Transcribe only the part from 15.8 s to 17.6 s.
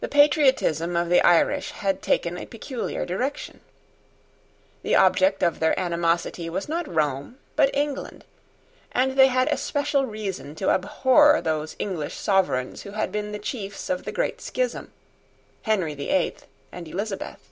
the Eighth and Elizabeth.